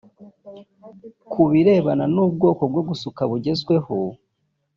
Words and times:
Ku 1.31 1.41
birebana 1.51 2.05
n’ubwoko 2.13 2.61
bwo 2.71 2.81
gusuka 2.89 3.21
bugezweho 3.29 3.95